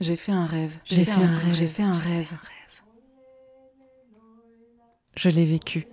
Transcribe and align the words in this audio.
J'ai 0.00 0.14
fait 0.14 0.32
un 0.32 0.46
rêve. 0.46 0.78
J'ai 0.84 1.04
fait, 1.04 1.10
un 1.10 1.36
rêve. 1.36 1.54
J'ai 1.54 1.66
fait 1.66 1.82
un 1.82 1.92
rêve. 1.92 2.32
Je 5.16 5.28
l'ai 5.28 5.44
vécu. 5.44 5.88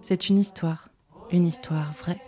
C'est 0.00 0.30
une 0.30 0.38
histoire. 0.38 0.88
Une 1.30 1.46
histoire 1.46 1.92
vraie. 1.92 2.20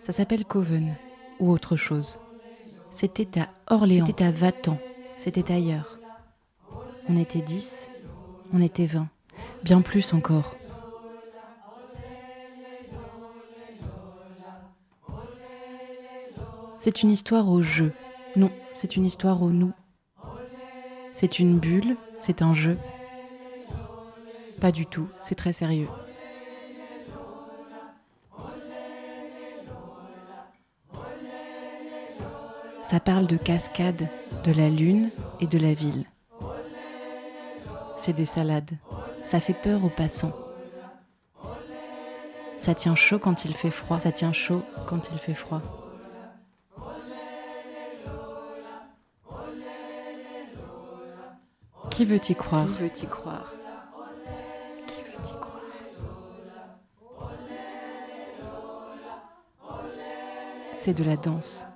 Ça 0.00 0.12
s'appelle 0.12 0.44
Coven 0.44 0.94
ou 1.40 1.50
autre 1.50 1.76
chose. 1.76 2.18
C'était 2.90 3.40
à 3.40 3.48
Orléans. 3.66 4.06
C'était 4.06 4.24
à 4.24 4.30
Vatan. 4.30 4.78
C'était 5.16 5.52
ailleurs. 5.52 5.98
On 7.08 7.16
était 7.16 7.42
dix. 7.42 7.90
On 8.52 8.62
était 8.62 8.86
vingt. 8.86 9.08
Bien 9.64 9.80
plus 9.80 10.14
encore. 10.14 10.56
C'est 16.78 17.02
une 17.02 17.10
histoire 17.10 17.48
au 17.48 17.60
jeu. 17.60 17.92
Non, 18.36 18.50
c'est 18.72 18.96
une 18.96 19.06
histoire 19.06 19.42
au 19.42 19.50
nous. 19.50 19.72
C'est 21.12 21.38
une 21.38 21.60
bulle, 21.60 21.96
c'est 22.18 22.42
un 22.42 22.52
jeu. 22.52 22.76
Pas 24.60 24.72
du 24.72 24.86
tout, 24.86 25.08
c'est 25.20 25.36
très 25.36 25.52
sérieux. 25.52 25.88
Ça 32.82 32.98
parle 32.98 33.26
de 33.26 33.36
cascade, 33.36 34.08
de 34.42 34.52
la 34.52 34.68
lune 34.68 35.10
et 35.40 35.46
de 35.46 35.58
la 35.58 35.72
ville. 35.72 36.04
C'est 37.96 38.12
des 38.12 38.24
salades. 38.24 38.76
Ça 39.24 39.38
fait 39.38 39.54
peur 39.54 39.84
aux 39.84 39.90
passants. 39.90 40.32
Ça 42.56 42.74
tient 42.74 42.96
chaud 42.96 43.18
quand 43.18 43.44
il 43.44 43.54
fait 43.54 43.70
froid. 43.70 44.00
Ça 44.00 44.10
tient 44.10 44.32
chaud 44.32 44.62
quand 44.86 45.10
il 45.12 45.18
fait 45.18 45.34
froid. 45.34 45.83
Qui 51.94 52.04
veut 52.04 52.18
y 52.28 52.34
croire 52.34 52.66
Qui 52.66 52.72
veut 52.72 52.86
y 52.88 53.06
croire 53.06 53.52
Qui 54.84 55.00
veut 55.00 55.12
y 55.24 55.38
croire 55.38 55.60
C'est 60.74 60.92
de 60.92 61.04
la 61.04 61.16
danse. 61.16 61.66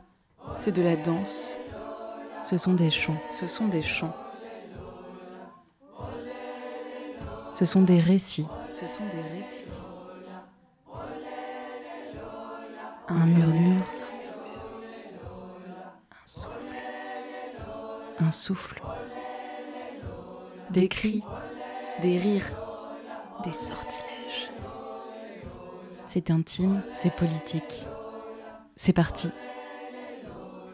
C'est 0.56 0.72
de 0.72 0.82
la 0.82 0.96
danse. 0.96 1.56
Ce 2.42 2.56
sont 2.56 2.74
des 2.74 2.90
chants. 2.90 3.20
Ce 3.30 3.46
sont 3.46 3.68
des 3.68 3.80
chants. 3.80 4.16
Ce 7.52 7.64
sont 7.64 7.82
des 7.82 8.00
récits. 8.00 8.48
Ce 8.72 8.88
sont 8.88 9.06
des 9.06 9.38
récits. 9.38 9.66
Un 13.06 13.24
murmure. 13.24 13.86
Un 16.10 16.26
souffle. 16.26 16.76
Un 18.18 18.30
souffle 18.32 18.82
des 20.70 20.88
cris, 20.88 21.22
des 22.02 22.18
rires, 22.18 22.52
des 23.44 23.52
sortilèges. 23.52 24.50
C'est 26.06 26.30
intime, 26.30 26.82
c'est 26.94 27.14
politique. 27.14 27.86
C'est 28.76 28.92
parti. 28.92 29.30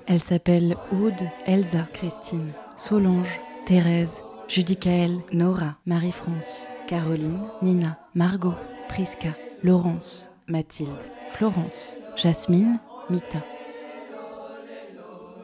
Elle 0.06 0.20
s'appelle 0.20 0.77
Aude, 0.92 1.28
Elsa, 1.47 1.86
Christine, 1.92 2.53
Solange, 2.77 3.41
Thérèse, 3.64 4.20
Judicaël, 4.48 5.20
Nora, 5.33 5.77
Marie-France, 5.86 6.73
Caroline, 6.86 7.41
Nina, 7.62 7.98
Margot, 8.14 8.55
Prisca, 8.89 9.31
Laurence, 9.62 10.31
Mathilde, 10.47 10.91
Florence, 11.31 11.98
Jasmine, 12.17 12.79
Mita. 13.08 13.42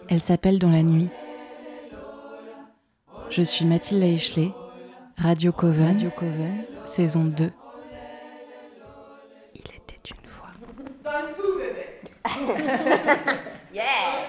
Elle 0.08 0.20
s'appelle 0.20 0.58
dans 0.58 0.70
la 0.70 0.82
nuit, 0.82 1.08
je 3.30 3.42
suis 3.42 3.64
Mathilde 3.64 4.02
Eichley, 4.02 4.52
Radio 5.16 5.52
Coven, 5.52 5.86
Radio 5.86 6.10
Coven, 6.10 6.64
saison 6.86 7.24
2. 7.24 7.52
Il 9.54 9.60
était 9.60 10.10
une 10.10 10.26
fois. 10.26 10.50
Donne 11.04 11.32
tout, 11.36 11.58
bébé 11.58 12.00
Yeah 13.72 14.26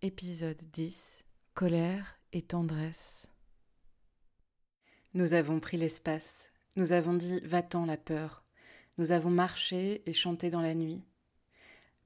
Épisode 0.00 0.60
10 0.72 1.24
Colère 1.52 2.18
et 2.32 2.42
tendresse. 2.42 3.28
Nous 5.12 5.34
avons 5.34 5.60
pris 5.60 5.76
l'espace. 5.76 6.48
Nous 6.76 6.92
avons 6.92 7.12
dit 7.12 7.40
Va-t'en 7.44 7.84
la 7.84 7.98
peur. 7.98 8.42
Nous 8.96 9.12
avons 9.12 9.30
marché 9.30 10.02
et 10.06 10.12
chanté 10.12 10.48
dans 10.50 10.62
la 10.62 10.74
nuit. 10.74 11.04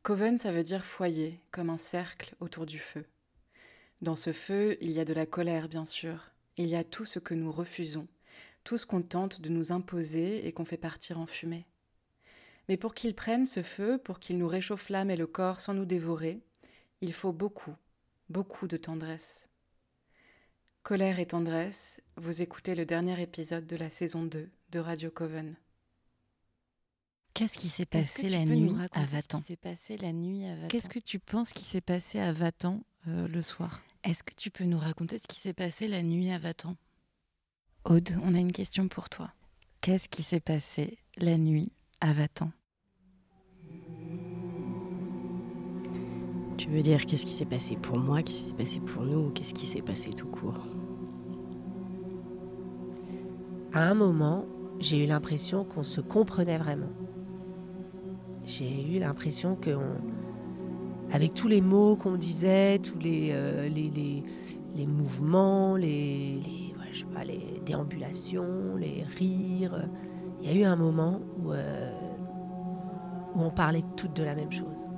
Coven, 0.02 0.38
ça 0.38 0.52
veut 0.52 0.62
dire 0.62 0.84
foyer, 0.84 1.40
comme 1.52 1.70
un 1.70 1.78
cercle 1.78 2.34
autour 2.40 2.66
du 2.66 2.78
feu. 2.78 3.06
Dans 4.00 4.16
ce 4.16 4.32
feu, 4.32 4.76
il 4.81 4.92
y 4.92 5.00
a 5.00 5.04
de 5.04 5.12
la 5.12 5.26
colère, 5.26 5.69
bien 5.69 5.84
sûr. 5.84 6.31
Il 6.56 6.69
y 6.69 6.76
a 6.76 6.84
tout 6.84 7.04
ce 7.04 7.19
que 7.19 7.34
nous 7.34 7.50
refusons, 7.50 8.06
tout 8.62 8.78
ce 8.78 8.86
qu'on 8.86 9.03
tente 9.03 9.41
de 9.41 9.48
nous 9.48 9.72
imposer 9.72 10.47
et 10.47 10.53
qu'on 10.53 10.64
fait 10.64 10.76
partir 10.76 11.19
en 11.19 11.26
fumée. 11.26 11.66
Mais 12.69 12.76
pour 12.76 12.94
qu'il 12.94 13.14
prenne 13.14 13.47
ce 13.47 13.62
feu, 13.62 13.98
pour 13.98 14.20
qu'il 14.20 14.38
nous 14.38 14.47
réchauffe 14.47 14.88
l'âme 14.88 15.10
et 15.10 15.16
le 15.16 15.26
corps 15.26 15.60
sans 15.60 15.75
nous 15.75 15.84
dévorer, 15.84 16.41
il 17.00 17.12
faut 17.12 17.32
beaucoup, 17.32 17.75
beaucoup 18.28 18.69
de 18.69 18.76
tendresse. 18.76 19.48
Colère 20.82 21.19
et 21.19 21.26
tendresse, 21.26 22.00
vous 22.16 22.41
écoutez 22.41 22.75
le 22.75 22.87
dernier 22.87 23.20
épisode 23.20 23.66
de 23.66 23.76
la 23.76 23.91
saison 23.91 24.25
2 24.25 24.48
de 24.70 24.78
Radio 24.78 25.10
Coven. 25.10 25.56
Qu'est-ce 27.38 27.56
qui 27.56 27.69
s'est 27.69 27.87
passé, 27.87 28.28
la 28.28 28.44
nuit 28.44 28.75
à 28.91 29.04
Vatan 29.04 29.41
Qu'est-ce 30.69 30.88
que 30.88 30.99
tu 30.99 31.21
penses 31.21 31.53
qui 31.53 31.62
s'est 31.62 31.81
passé 31.81 32.19
à 32.19 32.32
Vatan 32.32 32.81
euh, 33.06 33.28
le 33.28 33.43
soir? 33.43 33.81
Est-ce 34.03 34.25
que 34.25 34.34
tu 34.34 34.50
peux 34.50 34.65
nous 34.65 34.76
raconter 34.76 35.19
ce 35.19 35.28
qui 35.28 35.38
s'est 35.38 35.53
passé 35.53 35.87
la 35.87 36.03
nuit 36.03 36.32
à 36.32 36.41
Vatan? 36.41 36.75
Aude, 37.84 38.09
on 38.25 38.34
a 38.34 38.38
une 38.41 38.50
question 38.50 38.88
pour 38.88 39.09
toi. 39.09 39.31
Qu'est-ce 39.81 40.09
qui 40.09 40.25
s'est 40.25 40.41
passé 40.41 40.99
la 41.16 41.38
nuit 41.38 41.71
à 42.00 42.12
Vatan? 42.12 42.50
Tu 46.56 46.69
veux 46.70 46.82
dire 46.82 47.06
qu'est-ce 47.06 47.25
qui 47.25 47.34
s'est 47.34 47.44
passé 47.44 47.76
pour 47.76 47.99
moi, 47.99 48.25
qu'est-ce 48.25 48.43
qui 48.43 48.49
s'est 48.49 48.56
passé 48.56 48.81
pour 48.81 49.03
nous, 49.03 49.28
ou 49.28 49.31
qu'est-ce 49.31 49.55
qui 49.55 49.66
s'est 49.66 49.82
passé 49.82 50.10
tout 50.10 50.26
court? 50.26 50.66
À 53.72 53.88
un 53.88 53.94
moment, 53.94 54.44
j'ai 54.81 55.05
eu 55.05 55.06
l'impression 55.06 55.65
qu'on 55.65 55.84
se 55.84 56.00
comprenait 56.00 56.59
vraiment. 56.59 56.91
J'ai 58.48 58.97
eu 58.97 58.98
l'impression 58.98 59.56
qu'on 59.62 60.00
avec 61.12 61.34
tous 61.34 61.48
les 61.48 61.60
mots 61.60 61.97
qu'on 61.97 62.16
disait, 62.16 62.78
tous 62.78 62.98
les, 62.98 63.31
euh, 63.32 63.69
les, 63.69 63.91
les, 64.75 64.86
mouvements, 64.86 65.76
les, 65.76 66.41
les 67.26 67.60
déambulations, 67.64 68.76
les 68.76 69.04
rires. 69.04 69.87
Il 70.41 70.48
y 70.48 70.50
a 70.50 70.56
eu 70.58 70.64
un 70.64 70.76
moment 70.76 71.20
où, 71.38 71.53
euh, 71.53 71.92
où 73.34 73.42
on 73.42 73.50
parlait 73.50 73.84
toutes 73.97 74.16
de 74.16 74.22
la 74.22 74.34
même 74.34 74.50
chose. 74.53 74.88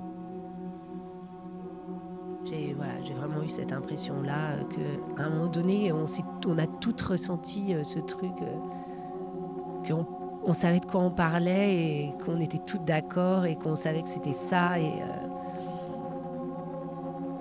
J'ai 2.45 2.73
voilà, 2.75 2.95
vraiment 3.17 3.43
eu 3.43 3.49
cette 3.49 3.73
impression-là 3.73 4.53
euh, 4.53 4.65
qu'à 4.65 5.25
un 5.25 5.31
moment 5.31 5.49
donné, 5.49 5.93
on, 5.93 6.05
on 6.47 6.59
a 6.59 6.67
toutes 6.69 7.01
ressenti 7.01 7.75
ce 7.83 7.99
truc, 7.99 8.35
qu'on 9.89 10.20
on 10.45 10.53
savait 10.53 10.81
de 10.81 10.87
quoi 10.87 11.01
on 11.01 11.11
parlait 11.11 11.75
et 11.75 12.15
qu'on 12.25 12.41
était 12.41 12.59
toutes 12.59 12.85
d'accord 12.85 13.45
et 13.47 13.57
qu'on 13.57 13.77
savait 13.77 14.03
que 14.03 14.09
c'était 14.09 14.33
ça. 14.33 14.79
Et, 14.79 14.93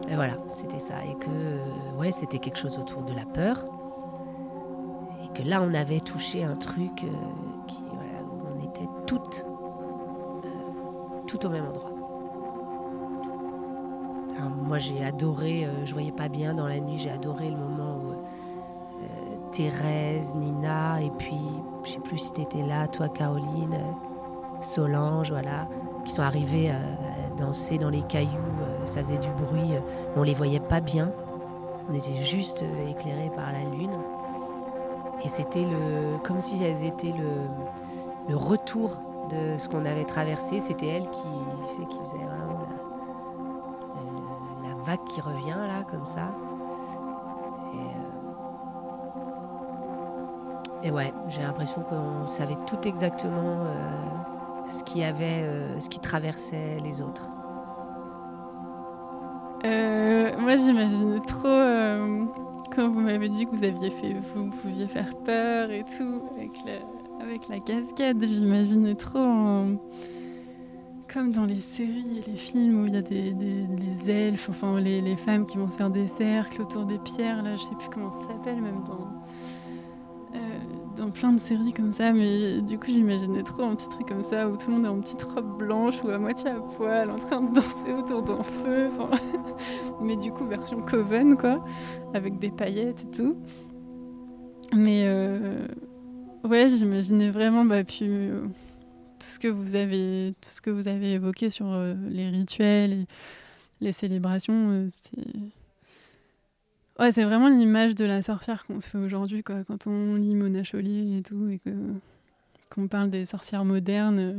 et 0.09 0.15
voilà, 0.15 0.33
c'était 0.49 0.79
ça. 0.79 0.95
Et 1.05 1.15
que, 1.15 1.29
euh, 1.29 1.59
ouais, 1.99 2.11
c'était 2.11 2.39
quelque 2.39 2.57
chose 2.57 2.79
autour 2.79 3.03
de 3.03 3.13
la 3.13 3.25
peur. 3.25 3.65
Et 5.23 5.37
que 5.37 5.47
là, 5.47 5.61
on 5.61 5.73
avait 5.75 5.99
touché 5.99 6.43
un 6.43 6.55
truc 6.55 7.03
euh, 7.03 7.07
qui, 7.67 7.83
voilà, 7.93 8.23
où 8.23 8.57
on 8.57 8.67
était 8.67 8.89
toutes, 9.05 9.45
euh, 10.43 11.21
tout 11.27 11.45
au 11.45 11.49
même 11.49 11.67
endroit. 11.67 11.91
moi, 14.63 14.77
j'ai 14.77 15.03
adoré, 15.03 15.67
je 15.83 15.93
voyais 15.93 16.11
pas 16.11 16.29
bien 16.29 16.53
dans 16.53 16.67
la 16.67 16.79
nuit, 16.79 16.99
j'ai 16.99 17.09
adoré 17.09 17.49
le 17.49 17.57
moment 17.57 17.97
où 17.97 18.08
Thérèse, 19.51 20.35
Nina, 20.35 21.01
et 21.01 21.11
puis, 21.11 21.41
je 21.83 21.91
sais 21.91 21.99
plus 21.99 22.17
si 22.17 22.33
tu 22.33 22.41
étais 22.41 22.63
là, 22.63 22.87
toi, 22.87 23.09
Caroline, 23.09 23.77
Solange, 24.61 25.31
voilà, 25.31 25.67
qui 26.05 26.11
sont 26.11 26.21
arrivés 26.21 26.71
à 26.71 26.79
danser 27.37 27.77
dans 27.77 27.89
les 27.89 28.03
cailloux 28.03 28.59
ça 28.85 29.03
faisait 29.03 29.17
du 29.17 29.29
bruit, 29.31 29.75
euh, 29.75 29.79
on 30.15 30.23
les 30.23 30.33
voyait 30.33 30.59
pas 30.59 30.81
bien. 30.81 31.11
On 31.89 31.93
était 31.93 32.15
juste 32.15 32.63
euh, 32.63 32.89
éclairés 32.89 33.31
par 33.35 33.51
la 33.51 33.63
lune. 33.63 33.91
Et 35.23 35.27
c'était 35.27 35.65
comme 36.23 36.39
si 36.39 36.63
elles 36.63 36.85
étaient 36.85 37.13
le, 38.27 38.35
retour 38.35 38.91
de 39.29 39.57
ce 39.57 39.67
qu'on 39.67 39.83
avait 39.85 40.05
traversé. 40.05 40.59
C'était 40.59 40.87
elle 40.87 41.09
qui, 41.09 41.27
qui 41.89 41.99
faisait 41.99 42.17
vraiment 42.17 42.65
la, 44.63 44.75
vague 44.85 45.03
qui 45.03 45.19
revient 45.19 45.57
là, 45.57 45.83
comme 45.91 46.05
ça. 46.05 46.31
Euh, 50.85 50.91
ouais, 50.91 51.13
j'ai 51.29 51.41
l'impression 51.41 51.81
qu'on 51.81 52.27
savait 52.27 52.57
tout 52.67 52.87
exactement 52.87 53.65
ce 54.67 54.83
qui 54.83 55.03
avait, 55.03 55.45
ce 55.79 55.89
qui 55.89 55.99
traversait 55.99 56.79
les 56.83 57.01
autres 57.01 57.27
moi, 60.49 60.55
j'imaginais 60.55 61.19
trop 61.27 61.47
euh, 61.47 62.25
quand 62.75 62.89
vous 62.89 63.01
m'avez 63.01 63.29
dit 63.29 63.45
que 63.45 63.55
vous 63.55 63.63
aviez 63.63 63.91
fait, 63.91 64.15
vous 64.33 64.49
pouviez 64.49 64.87
faire 64.87 65.15
peur 65.23 65.69
et 65.69 65.83
tout 65.83 66.23
avec 67.19 67.47
la, 67.49 67.59
cascade. 67.59 68.23
J'imaginais 68.23 68.95
trop 68.95 69.77
comme 71.11 71.31
dans 71.31 71.45
les 71.45 71.59
séries 71.59 72.19
et 72.19 72.31
les 72.31 72.37
films 72.37 72.81
où 72.81 72.87
il 72.87 72.93
y 72.93 72.97
a 72.97 73.01
des, 73.01 74.09
elfes, 74.09 74.49
enfin 74.49 74.79
les, 74.79 75.01
les, 75.01 75.15
femmes 75.15 75.45
qui 75.45 75.57
vont 75.57 75.67
se 75.67 75.77
faire 75.77 75.91
des 75.91 76.07
cercles 76.07 76.63
autour 76.63 76.85
des 76.85 76.97
pierres. 76.97 77.43
Là, 77.43 77.55
je 77.55 77.61
sais 77.61 77.75
plus 77.75 77.89
comment 77.89 78.11
ça 78.11 78.27
s'appelle, 78.29 78.61
même 78.61 78.83
dans 78.87 79.07
dans 80.99 81.09
plein 81.09 81.31
de 81.31 81.39
séries 81.39 81.73
comme 81.73 81.93
ça, 81.93 82.11
mais 82.11 82.61
du 82.61 82.77
coup 82.77 82.87
j'imaginais 82.87 83.43
trop 83.43 83.63
un 83.63 83.75
petit 83.75 83.87
truc 83.87 84.07
comme 84.07 84.21
ça 84.21 84.47
où 84.47 84.57
tout 84.57 84.67
le 84.67 84.75
monde 84.75 84.85
est 84.85 84.89
en 84.89 84.99
petite 84.99 85.23
robe 85.23 85.57
blanche 85.57 86.03
ou 86.03 86.09
à 86.09 86.17
moitié 86.17 86.49
à 86.49 86.59
poil 86.59 87.09
en 87.09 87.17
train 87.17 87.41
de 87.41 87.53
danser 87.55 87.93
autour 87.97 88.21
d'un 88.21 88.43
feu, 88.43 88.89
mais 90.01 90.17
du 90.17 90.31
coup 90.31 90.45
version 90.45 90.81
Coven 90.81 91.37
quoi, 91.37 91.63
avec 92.13 92.37
des 92.39 92.51
paillettes 92.51 93.01
et 93.01 93.17
tout. 93.17 93.37
Mais 94.75 95.05
euh, 95.07 95.67
ouais, 96.43 96.69
j'imaginais 96.69 97.31
vraiment 97.31 97.65
bah, 97.65 97.83
puis, 97.83 98.05
euh, 98.07 98.41
tout 99.19 99.27
ce 99.27 99.39
que 99.39 99.47
vous 99.47 99.75
avez 99.75 100.35
tout 100.41 100.49
ce 100.49 100.61
que 100.61 100.69
vous 100.69 100.87
avez 100.87 101.13
évoqué 101.13 101.49
sur 101.49 101.67
euh, 101.67 101.95
les 102.09 102.29
rituels 102.29 102.91
et 102.91 103.07
les 103.81 103.93
célébrations, 103.93 104.87
c'est 104.91 105.23
Ouais, 106.99 107.13
c'est 107.13 107.23
vraiment 107.23 107.47
l'image 107.47 107.95
de 107.95 108.03
la 108.03 108.21
sorcière 108.21 108.65
qu'on 108.65 108.81
se 108.81 108.89
fait 108.89 108.97
aujourd'hui, 108.97 109.41
quoi. 109.41 109.63
Quand 109.63 109.87
on 109.87 110.15
lit 110.15 110.35
Mona 110.35 110.65
Chollet 110.65 111.17
et 111.17 111.23
tout, 111.23 111.47
et 111.47 111.61
qu'on 112.69 112.89
parle 112.89 113.09
des 113.09 113.23
sorcières 113.23 113.63
modernes, 113.63 114.19
euh, 114.19 114.33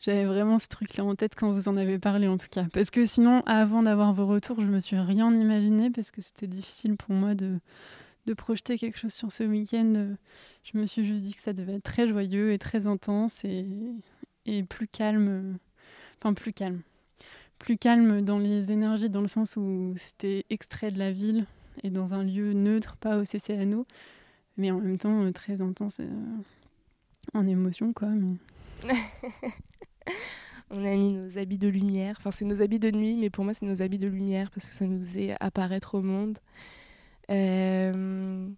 j'avais 0.00 0.24
vraiment 0.24 0.58
ce 0.58 0.68
truc-là 0.68 1.04
en 1.04 1.14
tête 1.14 1.34
quand 1.34 1.52
vous 1.52 1.68
en 1.68 1.76
avez 1.76 1.98
parlé, 1.98 2.26
en 2.26 2.38
tout 2.38 2.46
cas. 2.50 2.64
Parce 2.72 2.90
que 2.90 3.04
sinon, 3.04 3.42
avant 3.44 3.82
d'avoir 3.82 4.14
vos 4.14 4.26
retours, 4.26 4.62
je 4.62 4.66
me 4.66 4.80
suis 4.80 4.96
rien 4.96 5.30
imaginé 5.30 5.90
parce 5.90 6.10
que 6.10 6.22
c'était 6.22 6.46
difficile 6.46 6.96
pour 6.96 7.14
moi 7.14 7.34
de, 7.34 7.58
de 8.24 8.32
projeter 8.32 8.78
quelque 8.78 8.98
chose 8.98 9.12
sur 9.12 9.30
ce 9.30 9.44
week-end. 9.44 10.16
Je 10.64 10.78
me 10.78 10.86
suis 10.86 11.04
juste 11.04 11.22
dit 11.22 11.34
que 11.34 11.42
ça 11.42 11.52
devait 11.52 11.74
être 11.74 11.82
très 11.82 12.08
joyeux 12.08 12.52
et 12.52 12.58
très 12.58 12.86
intense 12.86 13.44
et, 13.44 13.66
et 14.46 14.62
plus 14.62 14.88
calme. 14.88 15.58
Enfin, 16.18 16.32
plus 16.32 16.54
calme. 16.54 16.80
Plus 17.58 17.76
calme 17.76 18.22
dans 18.22 18.38
les 18.38 18.72
énergies, 18.72 19.10
dans 19.10 19.20
le 19.20 19.28
sens 19.28 19.56
où 19.58 19.92
c'était 19.96 20.46
extrait 20.48 20.90
de 20.90 20.98
la 20.98 21.12
ville 21.12 21.44
et 21.82 21.90
dans 21.90 22.14
un 22.14 22.24
lieu 22.24 22.52
neutre, 22.52 22.96
pas 22.96 23.18
au 23.18 23.24
CCNO, 23.24 23.86
mais 24.56 24.70
en 24.70 24.80
même 24.80 24.98
temps 24.98 25.22
euh, 25.22 25.32
très 25.32 25.60
intense 25.60 26.00
euh, 26.00 26.08
en 27.34 27.46
émotion, 27.46 27.92
quoi. 27.92 28.08
On 30.72 30.84
a 30.84 30.94
mis 30.94 31.12
nos 31.12 31.36
habits 31.36 31.58
de 31.58 31.66
lumière. 31.66 32.14
Enfin, 32.18 32.30
c'est 32.30 32.44
nos 32.44 32.62
habits 32.62 32.78
de 32.78 32.92
nuit, 32.92 33.16
mais 33.16 33.28
pour 33.28 33.44
moi, 33.44 33.54
c'est 33.54 33.66
nos 33.66 33.82
habits 33.82 33.98
de 33.98 34.06
lumière 34.06 34.50
parce 34.50 34.66
que 34.66 34.72
ça 34.72 34.86
nous 34.86 34.98
faisait 34.98 35.34
apparaître 35.40 35.96
au 35.96 36.02
monde. 36.02 36.38
Euh, 37.30 38.48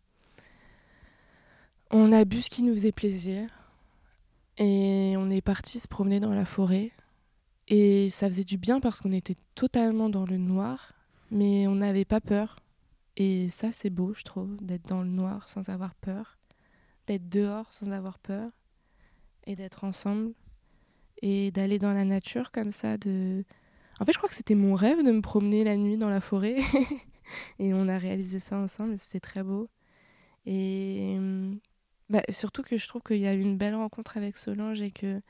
on 1.90 2.12
a 2.12 2.24
bu 2.26 2.42
ce 2.42 2.50
qui 2.50 2.62
nous 2.62 2.74
faisait 2.74 2.92
plaisir. 2.92 3.48
Et 4.58 5.14
on 5.16 5.30
est 5.30 5.40
parti 5.40 5.78
se 5.78 5.88
promener 5.88 6.20
dans 6.20 6.34
la 6.34 6.44
forêt. 6.44 6.90
Et 7.68 8.10
ça 8.10 8.28
faisait 8.28 8.44
du 8.44 8.58
bien 8.58 8.80
parce 8.80 9.00
qu'on 9.00 9.12
était 9.12 9.36
totalement 9.54 10.10
dans 10.10 10.26
le 10.26 10.36
noir, 10.36 10.92
mais 11.30 11.66
on 11.66 11.76
n'avait 11.76 12.04
pas 12.04 12.20
peur. 12.20 12.61
Et 13.16 13.48
ça, 13.48 13.72
c'est 13.72 13.90
beau, 13.90 14.14
je 14.14 14.22
trouve, 14.22 14.56
d'être 14.56 14.88
dans 14.88 15.02
le 15.02 15.08
noir 15.08 15.48
sans 15.48 15.68
avoir 15.68 15.94
peur, 15.94 16.38
d'être 17.06 17.28
dehors 17.28 17.72
sans 17.72 17.90
avoir 17.90 18.18
peur, 18.18 18.50
et 19.46 19.56
d'être 19.56 19.84
ensemble, 19.84 20.32
et 21.20 21.50
d'aller 21.50 21.78
dans 21.78 21.92
la 21.92 22.04
nature 22.04 22.50
comme 22.52 22.72
ça. 22.72 22.96
De... 22.96 23.44
En 24.00 24.04
fait, 24.04 24.12
je 24.12 24.18
crois 24.18 24.28
que 24.28 24.34
c'était 24.34 24.54
mon 24.54 24.74
rêve 24.74 25.04
de 25.04 25.12
me 25.12 25.20
promener 25.20 25.64
la 25.64 25.76
nuit 25.76 25.98
dans 25.98 26.10
la 26.10 26.20
forêt, 26.20 26.56
et 27.58 27.74
on 27.74 27.88
a 27.88 27.98
réalisé 27.98 28.38
ça 28.38 28.56
ensemble, 28.56 28.98
c'était 28.98 29.20
très 29.20 29.42
beau. 29.42 29.68
Et 30.46 31.18
bah, 32.08 32.22
surtout 32.28 32.62
que 32.62 32.76
je 32.76 32.88
trouve 32.88 33.02
qu'il 33.02 33.18
y 33.18 33.26
a 33.26 33.34
eu 33.34 33.40
une 33.40 33.56
belle 33.56 33.74
rencontre 33.74 34.16
avec 34.16 34.36
Solange 34.36 34.80
et 34.82 34.90
que 34.90 35.20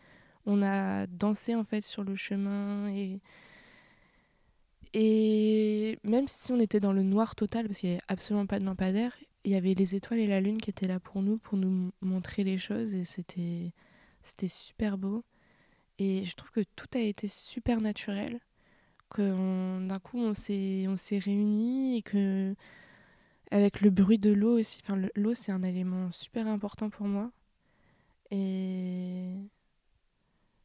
on 0.47 0.63
a 0.63 1.07
dansé 1.07 1.55
en 1.55 1.65
fait 1.65 1.83
sur 1.83 2.03
le 2.03 2.17
chemin 2.17 2.89
et 2.89 3.21
et 4.95 5.99
même 6.05 6.29
si 6.29 6.53
on 6.53 6.61
était 6.61 6.81
dans 6.81 6.93
le 6.93 7.03
noir 7.03 7.35
total, 7.35 7.67
parce 7.67 7.81
qu'il 7.81 7.91
n'y 7.91 7.95
avait 7.97 8.05
absolument 8.09 8.47
pas 8.47 8.59
de 8.59 8.65
lampadaire, 8.65 9.17
il 9.45 9.53
y 9.53 9.57
avait 9.57 9.75
les 9.75 9.95
étoiles 9.95 10.21
et 10.21 10.27
la 10.27 10.41
lune 10.41 10.61
qui 10.61 10.71
étaient 10.71 10.87
là 10.89 11.01
pour 11.01 11.23
nous, 11.23 11.39
pour 11.39 11.57
nous 11.59 11.93
montrer 12.01 12.45
les 12.45 12.59
choses. 12.59 12.95
Et 12.95 13.05
c'était, 13.05 13.73
c'était 14.23 14.49
super 14.49 14.99
beau. 14.99 15.25
Et 15.99 16.25
je 16.25 16.35
trouve 16.37 16.51
que 16.51 16.65
tout 16.77 16.89
a 16.95 16.99
été 17.01 17.29
super 17.29 17.81
naturel. 17.81 18.41
Que 19.11 19.87
d'un 19.87 19.99
coup, 19.99 20.19
on 20.19 20.35
s'est, 20.35 20.87
on 20.89 20.97
s'est 20.97 21.19
réunis 21.19 21.99
et 21.99 22.03
que, 22.03 22.55
avec 23.51 23.81
le 23.83 23.91
bruit 23.91 24.19
de 24.19 24.33
l'eau 24.33 24.59
aussi, 24.59 24.81
enfin, 24.85 25.01
l'eau, 25.15 25.35
c'est 25.35 25.53
un 25.53 25.63
élément 25.63 26.11
super 26.13 26.47
important 26.47 26.91
pour 26.91 27.07
moi. 27.07 27.31
Et 28.31 29.35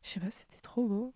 je 0.03 0.09
sais 0.09 0.19
pas, 0.19 0.31
c'était 0.31 0.61
trop 0.61 0.87
beau. 0.87 1.13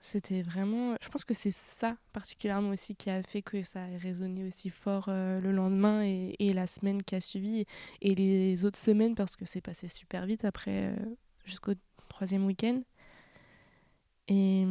C'était 0.00 0.42
vraiment. 0.42 0.94
Je 1.02 1.08
pense 1.08 1.24
que 1.24 1.34
c'est 1.34 1.50
ça 1.50 1.96
particulièrement 2.12 2.70
aussi 2.70 2.94
qui 2.94 3.10
a 3.10 3.22
fait 3.22 3.42
que 3.42 3.62
ça 3.62 3.82
a 3.82 3.98
résonné 3.98 4.44
aussi 4.44 4.70
fort 4.70 5.06
euh, 5.08 5.40
le 5.40 5.50
lendemain 5.52 6.02
et, 6.02 6.52
la 6.52 6.66
semaine 6.66 7.02
qui 7.02 7.14
a 7.14 7.20
suivi 7.20 7.64
et 8.00 8.14
les 8.14 8.64
autres 8.64 8.78
semaines 8.78 9.14
parce 9.14 9.36
que 9.36 9.44
c'est 9.44 9.60
passé 9.60 9.88
super 9.88 10.24
vite 10.24 10.44
après 10.44 10.86
euh, 10.86 10.96
jusqu'au 11.44 11.72
troisième 12.08 12.46
week-end. 12.46 12.82
Et. 14.28 14.64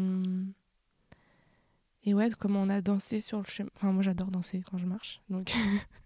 Et 2.04 2.14
ouais, 2.14 2.30
comment 2.40 2.62
on 2.62 2.70
a 2.70 2.80
dansé 2.80 3.20
sur 3.20 3.40
le 3.40 3.44
chemin. 3.44 3.70
Enfin, 3.76 3.92
moi 3.92 4.02
j'adore 4.02 4.32
danser 4.32 4.64
quand 4.72 4.78
je 4.78 4.86
marche. 4.86 5.20
Donc, 5.30 5.52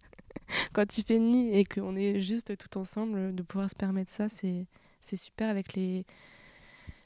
quand 0.74 0.98
il 0.98 1.04
fait 1.04 1.20
nuit 1.20 1.54
et 1.54 1.64
qu'on 1.64 1.96
est 1.96 2.20
juste 2.20 2.58
tout 2.58 2.76
ensemble, 2.80 3.36
de 3.36 3.44
pouvoir 3.44 3.70
se 3.70 3.76
permettre 3.76 4.12
ça, 4.12 4.28
c'est 4.28 4.66
super 5.16 5.48
avec 5.48 5.76
les 5.76 6.08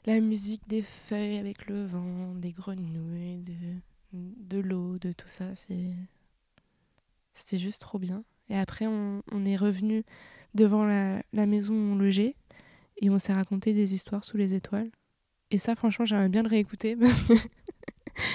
la 0.06 0.20
musique 0.20 0.66
des 0.68 0.82
feuilles 0.82 1.38
avec 1.38 1.66
le 1.66 1.84
vent, 1.84 2.34
des 2.34 2.52
grenouilles, 2.52 3.44
de, 4.12 4.58
l'eau, 4.58 4.98
de 4.98 5.12
tout 5.12 5.28
ça. 5.28 5.54
C'était 7.32 7.58
juste 7.58 7.82
trop 7.82 7.98
bien. 7.98 8.24
Et 8.48 8.56
après, 8.56 8.86
on, 8.86 9.22
est 9.44 9.56
revenu 9.56 10.04
devant 10.54 10.84
la, 10.84 11.22
la, 11.32 11.46
maison 11.46 11.74
où 11.74 11.92
on 11.92 11.96
logeait 11.96 12.36
et 12.98 13.10
on 13.10 13.18
s'est 13.18 13.32
raconté 13.32 13.74
des 13.74 13.94
histoires 13.94 14.22
sous 14.22 14.36
les 14.36 14.54
étoiles. 14.54 14.90
Et 15.50 15.58
ça, 15.58 15.74
franchement, 15.74 16.04
j'aimerais 16.04 16.28
bien 16.28 16.42
le 16.42 16.48
réécouter 16.48 16.96
parce 17.00 17.24
que 17.24 17.34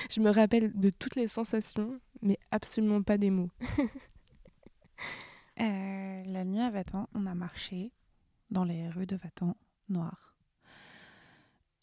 je 0.10 0.20
me 0.20 0.30
rappelle 0.30 0.78
de 0.78 0.90
toutes 0.90 1.16
les 1.16 1.30
sensations, 1.30 2.00
mais 2.22 2.38
absolument 2.52 3.02
pas 3.02 3.18
des 3.18 3.30
mots. 3.30 3.50
euh, 5.62 6.24
la 6.26 6.44
nuit 6.44 6.60
à 6.60 6.70
Vatan, 6.70 7.08
on 7.14 7.26
a 7.26 7.34
marché 7.34 7.92
dans 8.50 8.66
les 8.66 8.90
rues 8.90 9.08
de 9.08 9.16
Vatan 9.16 9.56
noires. 9.88 10.31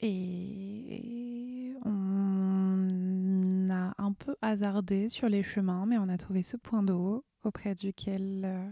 Et 0.01 1.75
on 1.85 3.69
a 3.71 3.95
un 3.99 4.13
peu 4.13 4.37
hasardé 4.43 5.09
sur 5.09 5.29
les 5.29 5.43
chemins, 5.43 5.87
mais 5.87 5.99
on 5.99 6.09
a 6.09 6.17
trouvé 6.17 6.43
ce 6.43 6.57
point 6.57 6.83
d'eau 6.83 7.25
auprès 7.43 7.75
duquel 7.75 8.43
euh, 8.45 8.71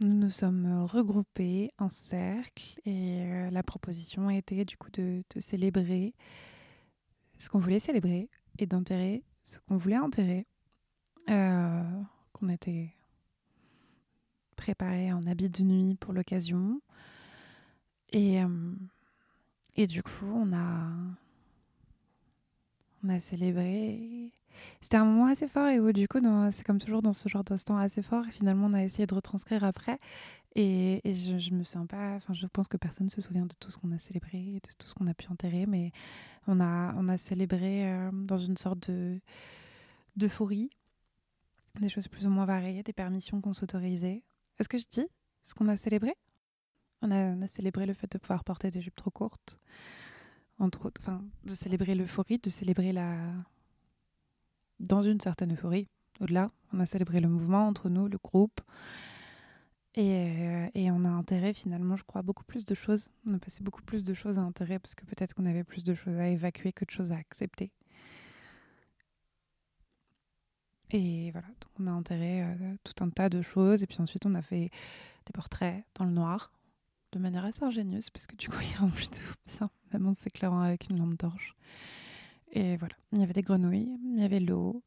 nous 0.00 0.12
nous 0.12 0.30
sommes 0.30 0.84
regroupés 0.84 1.70
en 1.78 1.88
cercle. 1.88 2.80
Et 2.84 3.22
euh, 3.22 3.50
la 3.50 3.62
proposition 3.62 4.28
a 4.28 4.34
été 4.34 4.66
du 4.66 4.76
coup 4.76 4.90
de, 4.90 5.22
célébrer 5.38 6.14
ce 7.38 7.48
qu'on 7.48 7.58
voulait 7.58 7.78
célébrer 7.78 8.28
et 8.58 8.66
d'enterrer 8.66 9.24
ce 9.42 9.58
qu'on 9.60 9.76
voulait 9.76 9.98
enterrer. 9.98 10.46
Euh, 11.30 11.82
qu'on 12.34 12.50
était 12.50 12.94
préparé 14.56 15.10
en 15.14 15.22
habit 15.22 15.48
de 15.48 15.62
nuit 15.62 15.94
pour 15.94 16.12
l'occasion. 16.12 16.82
Et 18.12 18.40
et 19.76 19.86
du 19.86 20.02
coup, 20.02 20.26
on 20.26 20.52
a, 20.52 20.88
on 23.04 23.08
a 23.08 23.18
célébré. 23.18 24.30
C'était 24.80 24.96
un 24.96 25.04
moment 25.04 25.26
assez 25.26 25.48
fort 25.48 25.68
et 25.68 25.80
où, 25.80 25.92
du 25.92 26.06
coup, 26.06 26.18
c'est 26.52 26.64
comme 26.64 26.78
toujours 26.78 27.02
dans 27.02 27.12
ce 27.12 27.28
genre 27.28 27.44
d'instant 27.44 27.76
assez 27.76 28.02
fort. 28.02 28.26
Et 28.28 28.30
finalement, 28.30 28.66
on 28.66 28.74
a 28.74 28.84
essayé 28.84 29.06
de 29.06 29.14
retranscrire 29.14 29.64
après. 29.64 29.98
Et, 30.54 31.00
je, 31.04 31.38
je, 31.38 31.50
me 31.52 31.64
sens 31.64 31.86
pas. 31.88 32.14
Enfin, 32.14 32.32
je 32.34 32.46
pense 32.46 32.68
que 32.68 32.76
personne 32.76 33.06
ne 33.06 33.10
se 33.10 33.20
souvient 33.20 33.46
de 33.46 33.54
tout 33.58 33.70
ce 33.72 33.78
qu'on 33.78 33.90
a 33.90 33.98
célébré, 33.98 34.60
de 34.62 34.68
tout 34.78 34.86
ce 34.86 34.94
qu'on 34.94 35.08
a 35.08 35.14
pu 35.14 35.26
enterrer, 35.28 35.66
mais 35.66 35.90
on 36.46 36.60
a, 36.60 36.94
on 36.96 37.08
a 37.08 37.18
célébré 37.18 37.90
euh, 37.90 38.10
dans 38.12 38.36
une 38.36 38.56
sorte 38.56 38.90
de 38.90 39.18
d'euphorie, 40.16 40.70
des 41.80 41.88
choses 41.88 42.06
plus 42.06 42.24
ou 42.24 42.30
moins 42.30 42.44
variées, 42.46 42.84
des 42.84 42.92
permissions 42.92 43.40
qu'on 43.40 43.52
s'autorisait. 43.52 44.22
Est-ce 44.60 44.68
que 44.68 44.78
je 44.78 44.84
dis 44.88 45.08
ce 45.42 45.54
qu'on 45.54 45.66
a 45.66 45.76
célébré? 45.76 46.14
On 47.04 47.42
a, 47.42 47.48
célébré 47.48 47.86
le 47.86 47.94
fait 47.94 48.10
de 48.10 48.18
pouvoir 48.18 48.44
porter 48.44 48.70
des 48.70 48.80
jupes 48.80 48.96
trop 48.96 49.10
courtes, 49.10 49.56
entre 50.58 50.86
autres, 50.86 51.00
enfin, 51.02 51.22
de 51.44 51.50
célébrer 51.50 51.94
l'euphorie, 51.94 52.38
de 52.38 52.50
célébrer 52.50 52.92
la. 52.92 53.16
dans 54.80 55.02
une 55.02 55.20
certaine 55.20 55.52
euphorie. 55.52 55.86
Au-delà, 56.20 56.50
on 56.72 56.80
a 56.80 56.86
célébré 56.86 57.20
le 57.20 57.28
mouvement 57.28 57.66
entre 57.66 57.88
nous, 57.88 58.08
le 58.08 58.18
groupe. 58.18 58.60
Et, 59.96 60.10
euh, 60.40 60.68
et, 60.74 60.90
on 60.90 61.04
a 61.04 61.08
intérêt 61.08 61.54
finalement, 61.54 61.96
je 61.96 62.02
crois, 62.04 62.22
beaucoup 62.22 62.44
plus 62.44 62.64
de 62.64 62.74
choses. 62.74 63.10
On 63.26 63.34
a 63.34 63.38
passé 63.38 63.62
beaucoup 63.62 63.82
plus 63.82 64.02
de 64.02 64.14
choses 64.14 64.38
à 64.38 64.42
intérêt 64.42 64.80
parce 64.80 64.94
que 64.94 65.04
peut-être 65.04 65.34
qu'on 65.34 65.46
avait 65.46 65.62
plus 65.62 65.84
de 65.84 65.94
choses 65.94 66.18
à 66.18 66.28
évacuer 66.28 66.72
que 66.72 66.84
de 66.84 66.90
choses 66.90 67.12
à 67.12 67.16
accepter. 67.16 67.70
Et 70.90 71.30
voilà, 71.32 71.46
on 71.78 71.86
a 71.86 71.92
enterré 71.92 72.42
euh, 72.42 72.76
tout 72.84 73.04
un 73.04 73.08
tas 73.10 73.28
de 73.28 73.42
choses. 73.42 73.82
Et 73.82 73.86
puis 73.86 74.00
ensuite, 74.00 74.26
on 74.26 74.34
a 74.34 74.42
fait 74.42 74.70
des 75.26 75.32
portraits 75.32 75.84
dans 75.94 76.04
le 76.04 76.12
noir, 76.12 76.52
de 77.14 77.20
manière 77.20 77.44
assez 77.44 77.62
ingénieuse, 77.64 78.10
parce 78.10 78.26
que 78.26 78.34
du 78.34 78.48
coup, 78.48 78.58
il 78.72 78.76
rend 78.76 78.90
plutôt 78.90 79.22
bien, 79.46 79.70
même 79.92 80.06
en 80.06 80.14
s'éclairant 80.14 80.60
avec 80.60 80.90
une 80.90 80.98
lampe 80.98 81.16
torche. 81.16 81.54
Et 82.50 82.76
voilà, 82.76 82.94
il 83.12 83.20
y 83.20 83.22
avait 83.22 83.32
des 83.32 83.42
grenouilles, 83.42 83.96
il 84.04 84.20
y 84.20 84.24
avait 84.24 84.40
l'eau. 84.40 84.82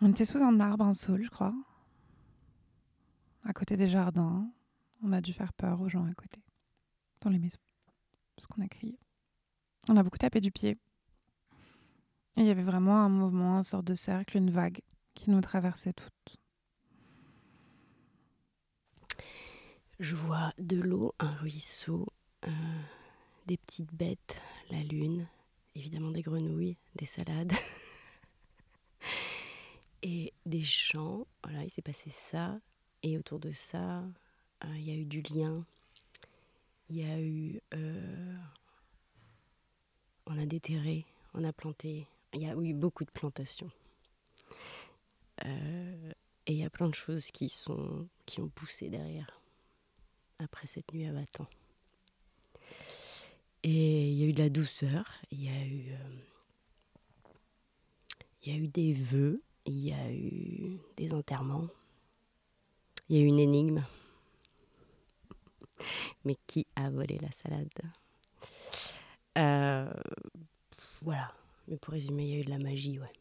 On 0.00 0.10
était 0.10 0.24
sous 0.24 0.38
un 0.38 0.58
arbre, 0.60 0.84
un 0.84 0.94
saule, 0.94 1.22
je 1.22 1.30
crois, 1.30 1.54
à 3.44 3.52
côté 3.52 3.76
des 3.76 3.88
jardins. 3.88 4.50
On 5.02 5.12
a 5.12 5.20
dû 5.20 5.32
faire 5.34 5.52
peur 5.52 5.80
aux 5.82 5.88
gens 5.88 6.06
à 6.06 6.14
côté, 6.14 6.42
dans 7.20 7.30
les 7.30 7.38
maisons, 7.38 7.58
parce 8.34 8.46
qu'on 8.46 8.62
a 8.62 8.68
crié. 8.68 8.98
On 9.88 9.96
a 9.96 10.02
beaucoup 10.02 10.18
tapé 10.18 10.40
du 10.40 10.50
pied. 10.50 10.78
Et 12.36 12.40
il 12.40 12.46
y 12.46 12.50
avait 12.50 12.62
vraiment 12.62 12.96
un 12.96 13.10
mouvement, 13.10 13.58
une 13.58 13.64
sorte 13.64 13.84
de 13.84 13.94
cercle, 13.94 14.38
une 14.38 14.50
vague 14.50 14.80
qui 15.14 15.30
nous 15.30 15.42
traversait 15.42 15.92
toutes. 15.92 16.38
Je 20.00 20.16
vois 20.16 20.52
de 20.58 20.80
l'eau, 20.80 21.14
un 21.20 21.32
ruisseau, 21.36 22.06
euh, 22.46 22.50
des 23.46 23.56
petites 23.56 23.92
bêtes, 23.94 24.40
la 24.70 24.82
lune, 24.82 25.28
évidemment 25.76 26.10
des 26.10 26.22
grenouilles, 26.22 26.76
des 26.96 27.06
salades 27.06 27.52
et 30.02 30.32
des 30.46 30.64
champs. 30.64 31.26
Voilà, 31.44 31.62
il 31.62 31.70
s'est 31.70 31.82
passé 31.82 32.10
ça. 32.10 32.58
Et 33.04 33.16
autour 33.18 33.38
de 33.38 33.52
ça, 33.52 33.98
euh, 34.64 34.76
il 34.76 34.82
y 34.82 34.90
a 34.90 34.94
eu 34.94 35.04
du 35.04 35.22
lien. 35.22 35.64
Il 36.90 36.96
y 36.96 37.04
a 37.04 37.20
eu. 37.20 37.60
euh, 37.74 38.36
on 40.26 40.38
a 40.38 40.46
déterré, 40.46 41.04
on 41.34 41.44
a 41.44 41.52
planté. 41.52 42.08
Il 42.32 42.42
y 42.42 42.46
a 42.46 42.54
eu 42.56 42.74
beaucoup 42.74 43.04
de 43.04 43.10
plantations. 43.10 43.70
Et 46.46 46.52
il 46.52 46.58
y 46.58 46.64
a 46.64 46.70
plein 46.70 46.88
de 46.88 46.94
choses 46.94 47.30
qui, 47.30 47.48
sont, 47.48 48.08
qui 48.26 48.40
ont 48.40 48.48
poussé 48.48 48.88
derrière, 48.88 49.40
après 50.38 50.66
cette 50.66 50.92
nuit 50.92 51.06
à 51.06 51.12
Vatan. 51.12 51.46
Et 53.62 54.10
il 54.10 54.18
y 54.18 54.24
a 54.24 54.26
eu 54.26 54.32
de 54.32 54.42
la 54.42 54.50
douceur, 54.50 55.10
il 55.30 55.42
y 55.44 55.48
a 55.48 55.64
eu, 55.64 55.92
euh, 55.92 56.18
il 58.42 58.52
y 58.52 58.56
a 58.56 58.58
eu 58.58 58.68
des 58.68 58.92
vœux, 58.92 59.40
il 59.64 59.78
y 59.78 59.92
a 59.92 60.12
eu 60.12 60.78
des 60.96 61.14
enterrements, 61.14 61.68
il 63.08 63.16
y 63.16 63.20
a 63.20 63.22
eu 63.22 63.26
une 63.26 63.38
énigme. 63.38 63.82
Mais 66.24 66.36
qui 66.46 66.66
a 66.76 66.90
volé 66.90 67.18
la 67.18 67.30
salade? 67.32 67.68
Euh, 69.38 69.92
Voilà. 71.02 71.32
Mais 71.68 71.76
pour 71.78 71.92
résumer, 71.94 72.24
il 72.24 72.30
y 72.30 72.34
a 72.34 72.40
eu 72.40 72.44
de 72.44 72.50
la 72.50 72.58
magie, 72.58 72.98
ouais. 72.98 73.12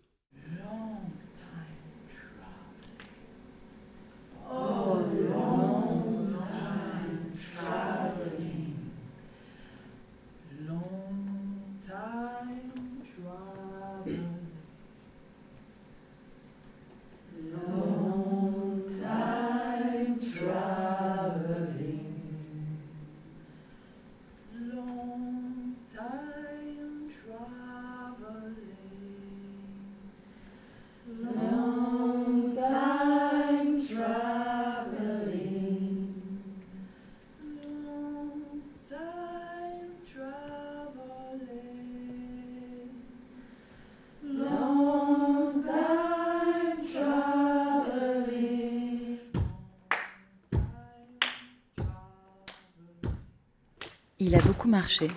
Beaucoup 54.64 54.70
marché. 54.70 55.08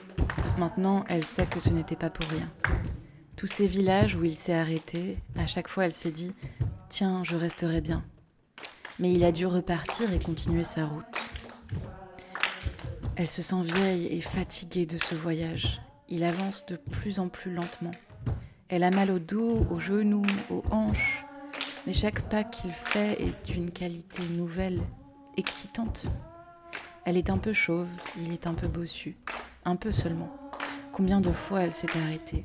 Maintenant, 0.58 1.04
elle 1.08 1.22
sait 1.22 1.46
que 1.46 1.60
ce 1.60 1.70
n'était 1.70 1.94
pas 1.94 2.10
pour 2.10 2.28
rien. 2.28 2.50
Tous 3.36 3.46
ces 3.46 3.66
villages 3.66 4.16
où 4.16 4.24
il 4.24 4.34
s'est 4.34 4.54
arrêté, 4.54 5.18
à 5.36 5.46
chaque 5.46 5.68
fois 5.68 5.84
elle 5.84 5.92
s'est 5.92 6.10
dit 6.10 6.32
Tiens, 6.88 7.22
je 7.22 7.36
resterai 7.36 7.80
bien. 7.80 8.02
Mais 8.98 9.12
il 9.12 9.22
a 9.22 9.30
dû 9.30 9.46
repartir 9.46 10.12
et 10.12 10.18
continuer 10.18 10.64
sa 10.64 10.86
route. 10.86 11.30
Elle 13.14 13.28
se 13.28 13.40
sent 13.40 13.62
vieille 13.62 14.06
et 14.06 14.20
fatiguée 14.20 14.86
de 14.86 14.98
ce 14.98 15.14
voyage. 15.14 15.80
Il 16.08 16.24
avance 16.24 16.66
de 16.66 16.74
plus 16.76 17.20
en 17.20 17.28
plus 17.28 17.52
lentement. 17.52 17.92
Elle 18.68 18.82
a 18.82 18.90
mal 18.90 19.12
au 19.12 19.20
dos, 19.20 19.64
aux 19.70 19.78
genoux, 19.78 20.26
aux 20.50 20.64
hanches. 20.72 21.24
Mais 21.86 21.92
chaque 21.92 22.22
pas 22.22 22.42
qu'il 22.42 22.72
fait 22.72 23.22
est 23.22 23.52
d'une 23.52 23.70
qualité 23.70 24.24
nouvelle, 24.24 24.80
excitante. 25.36 26.06
Elle 27.04 27.16
est 27.16 27.30
un 27.30 27.38
peu 27.38 27.52
chauve, 27.52 27.88
il 28.20 28.32
est 28.32 28.48
un 28.48 28.54
peu 28.54 28.66
bossu. 28.66 29.16
Un 29.66 29.74
peu 29.74 29.90
seulement. 29.90 30.30
Combien 30.92 31.20
de 31.20 31.32
fois 31.32 31.62
elle 31.62 31.72
s'est 31.72 31.90
arrêtée? 31.98 32.44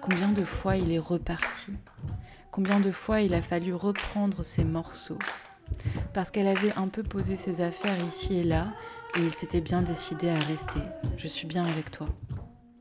Combien 0.00 0.30
de 0.30 0.42
fois 0.42 0.78
il 0.78 0.92
est 0.92 0.98
reparti? 0.98 1.72
Combien 2.50 2.80
de 2.80 2.90
fois 2.90 3.20
il 3.20 3.34
a 3.34 3.42
fallu 3.42 3.74
reprendre 3.74 4.42
ses 4.42 4.64
morceaux? 4.64 5.18
Parce 6.14 6.30
qu'elle 6.30 6.46
avait 6.46 6.72
un 6.76 6.88
peu 6.88 7.02
posé 7.02 7.36
ses 7.36 7.60
affaires 7.60 8.02
ici 8.08 8.36
et 8.36 8.42
là, 8.42 8.72
et 9.14 9.20
il 9.20 9.30
s'était 9.30 9.60
bien 9.60 9.82
décidé 9.82 10.30
à 10.30 10.38
rester. 10.38 10.80
Je 11.18 11.28
suis 11.28 11.46
bien 11.46 11.66
avec 11.66 11.90
toi. 11.90 12.06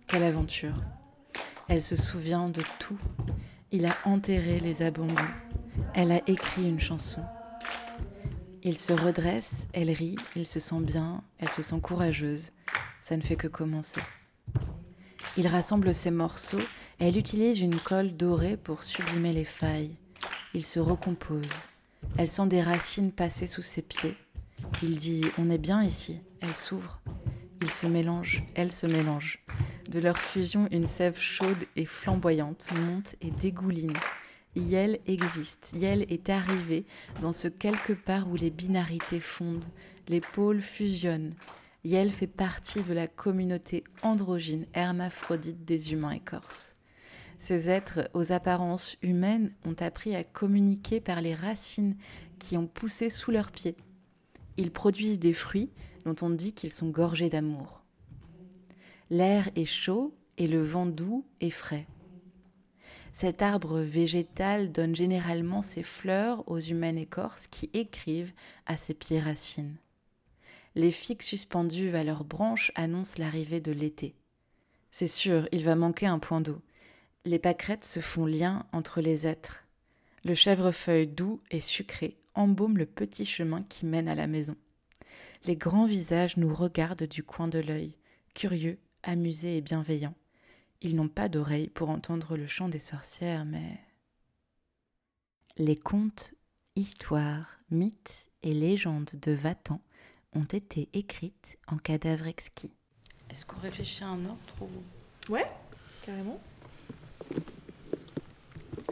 Quelle 0.08 0.24
aventure 0.24 0.76
Elle 1.68 1.84
se 1.84 1.98
souvient 1.98 2.48
de 2.48 2.62
tout. 2.80 2.98
Il 3.72 3.86
a 3.86 3.96
enterré 4.06 4.62
les 4.62 4.82
abandons. 4.82 5.14
Elle 5.94 6.14
a 6.14 6.22
écrit 6.26 6.70
une 6.70 6.80
chanson. 6.80 7.22
Il 8.62 8.78
se 8.78 8.94
redresse, 8.94 9.68
elle 9.74 9.92
rit, 9.92 10.16
il 10.38 10.46
se 10.46 10.62
sent 10.62 10.80
bien, 10.80 11.22
elle 11.38 11.50
se 11.50 11.62
sent 11.62 11.82
courageuse. 11.82 12.52
Ça 13.04 13.18
ne 13.18 13.22
fait 13.22 13.36
que 13.36 13.50
commencer. 13.50 14.00
Il 15.36 15.48
rassemble 15.48 15.94
ses 15.94 16.10
morceaux 16.10 16.62
et 17.02 17.10
elle 17.10 17.18
utilise 17.18 17.60
une 17.60 17.76
colle 17.76 18.16
dorée 18.16 18.56
pour 18.56 18.84
sublimer 18.84 19.34
les 19.34 19.44
failles. 19.44 19.92
Il 20.54 20.64
se 20.64 20.80
recompose. 20.80 21.50
Elle 22.18 22.30
sent 22.30 22.48
des 22.48 22.62
racines 22.62 23.12
passer 23.12 23.46
sous 23.46 23.62
ses 23.62 23.82
pieds. 23.82 24.16
Il 24.82 24.96
dit 24.96 25.26
On 25.38 25.50
est 25.50 25.58
bien 25.58 25.84
ici. 25.84 26.22
Elle 26.40 26.56
s'ouvre. 26.56 27.02
Ils 27.62 27.70
se 27.70 27.88
mélangent, 27.88 28.46
elle 28.56 28.72
se 28.72 28.88
mélange. 28.88 29.44
De 29.90 30.00
leur 30.00 30.18
fusion, 30.18 30.70
une 30.72 30.88
sève 30.88 31.20
chaude 31.20 31.66
et 31.76 31.86
flamboyante 31.86 32.70
monte 32.80 33.18
et 33.20 33.32
dégouline. 33.32 33.98
Yel 34.56 35.00
existe, 35.08 35.74
Yel 35.76 36.06
est 36.10 36.30
arrivé 36.30 36.86
dans 37.22 37.34
ce 37.34 37.50
quelque 37.50 37.92
part 37.92 38.30
où 38.30 38.36
les 38.38 38.50
binarités 38.50 39.20
fondent, 39.20 39.66
les 40.08 40.22
pôles 40.22 40.62
fusionnent. 40.62 41.34
Yel 41.86 42.12
fait 42.12 42.28
partie 42.28 42.82
de 42.82 42.94
la 42.94 43.08
communauté 43.08 43.84
androgyne 44.04 44.66
hermaphrodite 44.74 45.66
des 45.66 45.92
humains 45.92 46.12
écorces. 46.12 46.76
Ces 47.40 47.70
êtres 47.70 48.10
aux 48.14 48.32
apparences 48.32 48.96
humaines 49.02 49.52
ont 49.66 49.76
appris 49.82 50.16
à 50.16 50.24
communiquer 50.24 51.02
par 51.02 51.20
les 51.20 51.36
racines 51.36 51.98
qui 52.40 52.56
ont 52.56 52.68
poussé 52.68 53.10
sous 53.10 53.32
leurs 53.32 53.52
pieds. 53.52 53.76
Ils 54.56 54.72
produisent 54.72 55.20
des 55.20 55.34
fruits 55.34 55.70
dont 56.06 56.16
on 56.22 56.30
dit 56.30 56.54
qu'ils 56.54 56.72
sont 56.72 56.90
gorgés 56.90 57.30
d'amour. 57.30 57.84
L'air 59.10 59.50
est 59.58 59.66
chaud 59.66 60.16
et 60.38 60.48
le 60.48 60.62
vent 60.62 60.86
doux 60.86 61.26
et 61.42 61.50
frais. 61.50 61.86
Cet 63.12 63.42
arbre 63.42 63.80
végétal 63.82 64.72
donne 64.72 64.96
généralement 64.96 65.62
ses 65.62 65.84
fleurs 65.84 66.50
aux 66.50 66.60
humaines 66.60 66.98
écorces 66.98 67.48
qui 67.48 67.70
écrivent 67.74 68.34
à 68.66 68.78
ses 68.78 68.94
pieds 68.94 69.20
racines. 69.20 69.76
Les 70.76 70.92
figues 70.92 71.22
suspendues 71.22 71.96
à 71.96 72.04
leurs 72.04 72.24
branches 72.24 72.72
annoncent 72.76 73.20
l'arrivée 73.20 73.62
de 73.62 73.72
l'été. 73.72 74.16
C'est 74.90 75.08
sûr, 75.08 75.48
il 75.52 75.64
va 75.64 75.76
manquer 75.76 76.08
un 76.08 76.20
point 76.20 76.42
d'eau. 76.42 76.62
Les 77.26 77.40
pâquerettes 77.40 77.86
se 77.86 78.00
font 78.00 78.26
lien 78.26 78.66
entre 78.72 79.02
les 79.02 79.28
êtres. 79.28 79.66
Le 80.24 80.34
chèvrefeuille 80.34 81.08
doux 81.08 81.40
et 81.52 81.60
sucré 81.60 82.18
embaume 82.36 82.78
le 82.78 82.86
petit 82.86 83.26
chemin 83.26 83.64
qui 83.64 83.86
mène 83.86 84.08
à 84.08 84.16
la 84.16 84.28
maison. 84.28 84.56
Les 85.46 85.56
grands 85.56 85.86
visages 85.86 86.38
nous 86.38 86.54
regardent 86.54 87.08
du 87.08 87.24
coin 87.24 87.48
de 87.48 87.60
l'œil, 87.60 87.96
curieux, 88.34 88.80
amusés 89.04 89.58
et 89.58 89.62
bienveillants. 89.62 90.16
Ils 90.82 90.96
n'ont 90.96 91.10
pas 91.10 91.30
d'oreilles 91.30 91.70
pour 91.70 91.90
entendre 91.90 92.36
le 92.36 92.48
chant 92.48 92.70
des 92.70 92.80
sorcières, 92.80 93.46
mais... 93.46 93.80
Les 95.58 95.76
contes, 95.76 96.34
histoires, 96.76 97.60
mythes 97.70 98.30
et 98.42 98.54
légendes 98.54 99.12
de 99.22 99.32
Vatan 99.34 99.82
ont 100.36 100.44
été 100.44 100.90
écrites 100.94 101.58
en 101.68 101.78
cadavre 101.78 102.28
exquis. 102.28 102.72
Est-ce 103.30 103.46
qu'on 103.46 103.60
réfléchit 103.60 104.04
à 104.04 104.08
un 104.08 104.26
ordre 104.26 104.38
ou... 104.62 105.32
Ouais, 105.34 105.46
carrément. 106.06 106.40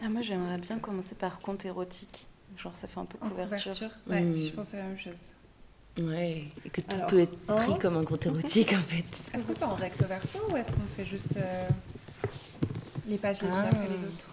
Ah, 0.02 0.10
moi, 0.10 0.22
j'aimerais 0.22 0.58
bien 0.58 0.80
commencer 0.80 1.16
par 1.16 1.40
conte 1.40 1.66
érotique. 1.66 2.26
Genre, 2.58 2.76
ça 2.76 2.88
fait 2.88 3.00
un 3.00 3.06
peu 3.06 3.18
En 3.22 3.30
couverture. 3.30 3.90
Ouais, 4.08 4.22
Mm. 4.22 4.36
je 4.48 4.52
pensais 4.52 4.78
la 4.78 4.84
même 4.84 4.98
chose. 5.00 5.18
Ouais, 6.00 6.46
et 6.66 6.70
que 6.70 6.82
tout 6.82 6.96
Alors, 6.96 7.08
peut 7.08 7.20
être 7.20 7.38
pris 7.46 7.78
comme 7.80 7.98
un 7.98 8.04
conte 8.06 8.26
érotique 8.26 8.72
en 8.74 8.80
fait. 8.82 9.04
Est-ce 9.34 9.46
qu'on 9.46 9.56
fait 9.56 9.66
en 9.66 9.76
recto 9.76 10.06
verso 10.06 10.40
ou 10.50 10.56
est-ce 10.56 10.72
qu'on 10.72 10.86
fait 10.96 11.06
juste 11.06 11.36
euh, 11.36 11.68
les 13.08 13.18
pages 13.18 13.42
les 13.42 13.48
unes 13.48 13.54
Ah. 13.58 13.64
après 13.68 13.88
les 13.90 14.04
autres? 14.06 14.30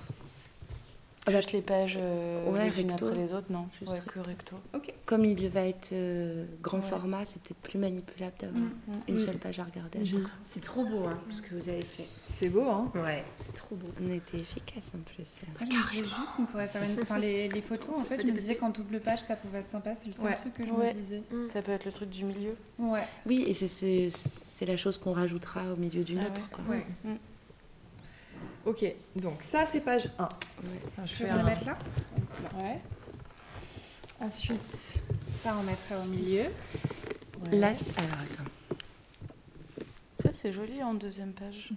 Juste 1.30 1.52
les 1.52 1.60
pages 1.62 1.98
euh, 2.00 2.50
Ouais, 2.50 2.70
les 2.70 2.80
unes 2.80 2.90
après 2.92 3.14
les 3.14 3.32
autres, 3.32 3.50
non 3.52 3.66
Juste 3.78 3.90
Ouais, 3.90 3.98
recto. 3.98 4.10
que 4.12 4.20
recto. 4.20 4.56
Ok. 4.74 4.92
Comme 5.06 5.24
il 5.24 5.48
va 5.48 5.62
être 5.66 5.90
euh, 5.92 6.44
grand 6.62 6.78
Ouais. 6.78 6.84
format, 6.88 7.24
c'est 7.24 7.40
peut-être 7.42 7.58
plus 7.58 7.78
manipulable 7.78 8.34
d'avoir 8.40 8.62
Mm. 8.62 8.70
une 9.08 9.16
Mm. 9.16 9.20
seule 9.20 9.36
page 9.38 9.58
à 9.60 9.64
regarder. 9.64 9.98
C'est 10.42 10.62
trop 10.62 10.84
beau, 10.84 11.04
hein, 11.06 11.18
ce 11.30 11.42
que 11.42 11.54
vous 11.54 11.68
avez 11.68 11.82
fait. 11.82 12.02
C'est 12.02 12.48
beau, 12.48 12.68
hein 12.68 12.90
Ouais, 12.94 13.24
c'est 13.36 13.54
trop 13.54 13.74
beau. 13.76 13.88
On 14.04 14.10
a 14.10 14.14
été 14.14 14.38
efficace 14.38 14.92
en 14.94 15.00
plus. 15.02 15.34
Ah, 15.60 15.64
je 15.64 15.64
me 15.66 15.70
disais 15.70 16.02
juste, 16.04 16.34
on 16.38 16.44
pourrait 16.46 16.68
faire 16.68 16.82
une... 16.82 16.96
enfin, 17.02 17.18
les, 17.18 17.48
les 17.48 17.62
photos, 17.62 17.94
en 17.98 18.04
fait, 18.04 18.20
je 18.20 18.26
me 18.26 18.32
disais 18.32 18.56
qu'en 18.56 18.70
double 18.70 19.00
page, 19.00 19.20
ça 19.20 19.36
pouvait 19.36 19.58
être 19.60 19.68
sympa. 19.68 19.94
C'est 19.94 20.06
le 20.06 20.12
seul 20.12 20.26
Ouais. 20.26 20.34
truc 20.34 20.52
que 20.54 20.66
je 20.66 20.70
Ouais. 20.70 20.94
me 20.94 21.00
disais. 21.00 21.22
Ça 21.52 21.62
peut 21.62 21.72
être 21.72 21.84
le 21.84 21.92
truc 21.92 22.10
du 22.10 22.24
milieu. 22.24 22.54
Ouais. 22.78 23.04
Oui, 23.26 23.44
et 23.46 23.54
c'est 23.54 23.68
ce- 23.68 24.10
c'est 24.14 24.66
la 24.66 24.76
chose 24.76 24.98
qu'on 24.98 25.12
rajoutera 25.12 25.62
au 25.72 25.76
milieu 25.76 26.02
d'une 26.04 26.18
Ah 26.20 26.24
autre. 26.26 26.60
ouais. 26.68 26.84
Quoi. 27.04 27.12
Ok, 28.68 28.84
donc 29.16 29.42
ça 29.42 29.64
c'est 29.70 29.80
page 29.80 30.08
1. 30.18 30.22
Ouais. 30.24 30.28
Enfin, 30.88 31.06
je 31.06 31.24
un... 31.24 31.38
le 31.38 31.44
mettre 31.44 31.64
là 31.64 31.78
Ouais. 32.58 32.78
Ensuite, 34.20 35.00
Ça, 35.42 35.54
on 35.58 35.62
mettrait 35.62 35.94
au 35.96 36.04
milieu. 36.04 36.42
Là, 37.52 37.72
c'est- 37.74 37.96
alors 37.98 38.18
attends. 38.18 38.50
Ça, 40.22 40.30
c'est 40.34 40.52
joli 40.52 40.82
en 40.82 40.92
deuxième 40.94 41.32
page. 41.32 41.70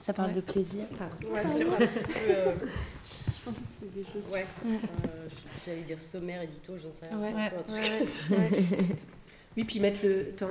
Ça 0.00 0.12
parle 0.12 0.30
Ouais. 0.30 0.36
de 0.36 0.40
plaisir. 0.40 0.86
pardon. 0.98 1.16
Ouais, 1.28 1.42
c'est 1.46 1.62
un 1.66 1.70
petit 1.86 2.00
peu. 2.00 2.20
euh, 2.30 2.54
je 3.26 3.44
pense 3.44 3.54
que 3.54 3.60
c'est 3.80 3.94
des 3.94 4.04
choses. 4.04 4.32
Ouais. 4.32 4.46
Euh, 4.66 5.28
J'allais 5.66 5.82
dire 5.82 6.00
sommaire, 6.00 6.42
édito, 6.42 6.72
j'en 6.78 6.92
sais 7.00 7.14
rien. 7.14 7.52
Ouais. 7.68 8.96
Oui, 9.56 9.64
puis 9.64 9.80
mettre 9.80 10.00
le 10.02 10.30
temps. 10.30 10.48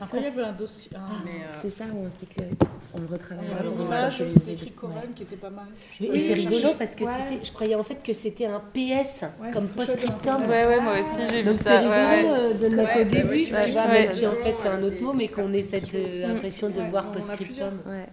Après, 0.00 0.18
il 0.18 0.24
y 0.24 0.26
avait 0.26 0.42
un 0.42 0.52
dossier. 0.52 0.90
Mais, 1.24 1.30
euh, 1.32 1.58
C'est 1.60 1.70
ça 1.70 1.84
où 1.92 2.06
on 2.06 2.10
se 2.10 2.16
dit 2.16 2.26
qu'on 2.26 3.00
le 3.00 3.06
retravaille. 3.06 3.44
Il 3.46 3.50
y 3.50 3.52
avait 3.54 3.62
vraiment 3.68 3.82
une 3.82 3.88
pour 3.88 3.94
sensibiliser. 4.10 4.56
c'était 4.56 4.70
qui 5.14 5.22
était 5.24 5.36
pas 5.36 5.50
mal. 5.50 5.66
Oui, 6.00 6.08
Oui, 6.10 6.16
et 6.16 6.20
c'est 6.20 6.34
rigolo 6.34 6.74
parce 6.78 6.94
que 6.94 7.04
tu 7.04 7.10
sais, 7.10 7.38
je 7.42 7.52
croyais 7.52 7.74
en 7.74 7.82
fait 7.82 8.02
que 8.02 8.12
c'était 8.12 8.46
un 8.46 8.60
PS 8.72 9.24
Ouais, 9.40 9.50
comme 9.52 9.68
post-scriptum. 9.68 10.42
Ouais, 10.48 10.66
ouais, 10.66 10.80
moi 10.80 10.94
aussi, 11.00 11.26
j'ai 11.30 11.38
vu 11.38 11.44
Donc 11.44 11.54
c'est 11.54 11.64
ça. 11.64 11.78
rigolo 11.80 12.34
euh, 12.34 12.54
de 12.54 12.66
le 12.66 12.76
mettre 12.76 12.94
Ouais, 12.96 13.00
au 13.02 13.04
bah 13.04 13.10
début, 13.10 13.44
tu 13.44 13.50
vois, 13.50 13.86
même 13.88 14.08
si 14.08 14.26
en 14.26 14.32
fait 14.32 14.54
c'est 14.56 14.68
un 14.68 14.82
autre 14.82 15.00
mot, 15.02 15.12
mais 15.12 15.28
qu'on 15.28 15.52
ait 15.52 15.62
cette 15.62 15.94
euh, 15.94 16.34
impression 16.34 16.70
de 16.70 16.80
voir 16.90 17.12
post-scriptum. 17.12 17.80
Ouais. 17.86 18.06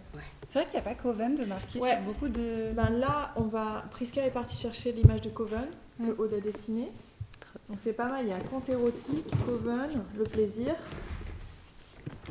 C'est 0.48 0.59
vrai 0.59 0.65
qu'il 0.65 0.79
n'y 0.81 0.86
a 0.88 0.89
pas 0.89 0.95
Coven 0.95 1.36
de 1.36 1.45
marqué 1.45 1.79
Ouais. 1.79 1.91
sur 1.91 2.00
beaucoup 2.01 2.27
de. 2.27 2.71
ben 2.74 2.89
là, 2.89 3.31
on 3.36 3.43
va... 3.43 3.83
Prisca 3.91 4.25
est 4.25 4.31
partie 4.31 4.57
chercher 4.57 4.91
l'image 4.91 5.21
de 5.21 5.29
Coven, 5.29 5.67
que 6.00 6.03
Mm. 6.03 6.15
Aude 6.17 6.33
a 6.33 6.39
dessiné. 6.41 6.89
Donc 7.69 7.77
c'est 7.79 7.93
pas 7.93 8.05
mal, 8.07 8.24
il 8.25 8.29
y 8.29 8.33
a 8.33 8.38
conte 8.39 8.67
érotique, 8.69 9.27
Coven, 9.45 9.89
le 10.17 10.24
plaisir. 10.24 10.74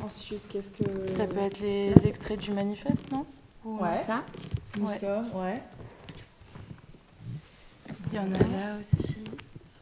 Ensuite, 0.03 0.47
qu'est-ce 0.49 0.71
que... 0.71 1.07
Ça 1.09 1.27
peut 1.27 1.37
être 1.39 1.59
les 1.59 1.93
extraits 2.07 2.39
du 2.39 2.51
manifeste, 2.51 3.11
non 3.11 3.25
Ou- 3.65 3.79
Ouais, 3.79 4.03
Ça 4.05 4.23
nous 4.77 4.87
Ouais. 4.87 4.99
sommes, 4.99 5.29
ouais. 5.35 5.61
Il 8.11 8.15
y 8.15 8.19
en 8.19 8.31
a 8.33 8.37
là 8.39 8.77
aussi. 8.79 9.17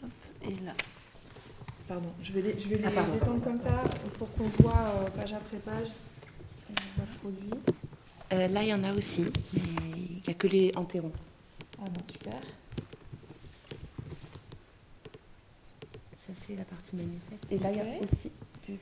Hop, 0.04 0.10
Et 0.44 0.56
là. 0.66 0.74
Pardon, 1.88 2.10
je 2.22 2.32
vais 2.34 2.42
les, 2.42 2.60
je 2.60 2.68
vais 2.68 2.76
les 2.78 2.86
Ah, 2.86 2.92
pardon. 2.92 3.14
étendre 3.16 3.44
comme 3.44 3.58
ça 3.60 3.84
pour 4.18 4.30
qu'on 4.34 4.48
voit 4.62 4.74
euh, 4.74 5.08
page 5.12 5.32
après 5.34 5.58
page. 5.58 5.88
ça 6.96 7.04
produit. 7.22 7.50
Euh, 8.34 8.48
Là, 8.50 8.64
il 8.64 8.68
y 8.70 8.74
en 8.74 8.84
a 8.84 8.94
aussi, 8.94 9.22
mais 9.22 9.92
il 9.96 10.22
n'y 10.28 10.30
a 10.30 10.34
que 10.34 10.48
les 10.48 10.72
enterrons. 10.76 11.14
Ah 11.80 11.86
ben 11.90 12.02
super. 12.04 12.42
Ça, 16.18 16.34
c'est 16.46 16.56
la 16.56 16.66
partie 16.66 16.96
manifeste. 16.96 17.46
Et 17.50 17.58
là, 17.60 17.72
il 17.72 17.78
y 17.78 17.82
a 17.82 18.04
aussi 18.04 18.32
du. 18.68 18.74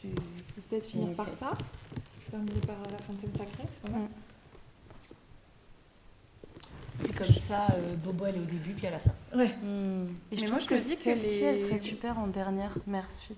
du... 0.00 0.14
Je 0.72 0.76
vais 0.76 0.80
peut-être 0.80 0.90
finir 0.90 1.14
par 1.16 1.28
ça. 1.36 1.46
manifeste. 1.50 1.74
Terminer 2.30 2.60
par 2.60 2.76
euh, 2.80 2.90
la 2.92 2.98
fontaine 2.98 3.32
sacrée. 3.32 3.68
ça. 3.84 3.88
Et 7.04 7.12
comme 7.12 7.26
ça, 7.26 7.66
euh, 7.74 7.96
Bobo 7.96 8.26
elle 8.26 8.36
est 8.36 8.40
au 8.40 8.44
début 8.44 8.72
puis 8.74 8.86
à 8.86 8.90
la 8.92 8.98
fin. 8.98 9.10
Hmm. 9.34 9.34
Et 9.34 9.36
Mais 9.42 10.36
je 10.36 10.40
moi, 10.42 10.46
trouve 10.50 10.60
je 10.62 10.66
que 10.68 10.74
me 10.74 10.78
dis 10.80 10.96
que 10.96 11.02
celle-ci, 11.02 11.42
elle 11.44 11.60
serait 11.60 11.78
super 11.78 12.18
en 12.18 12.26
dernière. 12.28 12.72
Merci. 12.86 13.36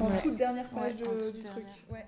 En 0.00 0.10
Ouais. 0.10 0.20
toute 0.22 0.36
dernière 0.36 0.68
page 0.68 0.94
Ouais, 0.94 1.00
de- 1.26 1.30
du 1.30 1.42
truc. 1.44 1.64
Ouais. 1.90 2.04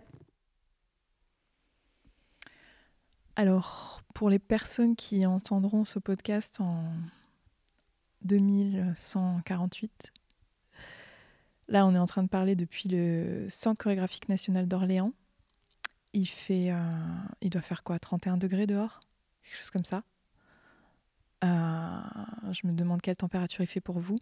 Alors, 3.37 4.03
pour 4.14 4.29
les 4.31 4.38
personnes 4.41 4.97
qui 4.97 5.25
entendront 5.25 5.85
ce 5.85 5.99
podcast 5.99 6.61
en 6.61 6.83
2148, 8.23 10.12
là, 11.68 11.87
on 11.87 11.94
est 11.94 11.98
en 11.98 12.07
train 12.07 12.22
de 12.22 12.28
parler 12.28 12.57
depuis 12.57 12.88
le 12.88 13.46
Centre 13.48 13.83
chorégraphique 13.83 14.28
national 14.28 14.66
d'Orléans. 14.66 15.12
Il 16.14 16.26
fait, 16.26 16.70
euh, 16.72 16.81
il 17.42 17.50
doit 17.50 17.62
faire 17.62 17.83
quoi, 17.83 17.98
31 17.98 18.38
degrés 18.38 18.66
dehors, 18.66 19.00
quelque 19.42 19.57
chose 19.57 19.70
comme 19.70 19.85
ça. 19.85 20.02
Euh, 21.44 22.00
je 22.52 22.66
me 22.66 22.72
demande 22.72 23.00
quelle 23.00 23.16
température 23.16 23.62
il 23.62 23.66
fait 23.66 23.81
pour 23.81 24.00
vous. 24.00 24.18